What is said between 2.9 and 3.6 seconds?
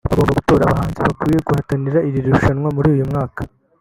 uyu mwaka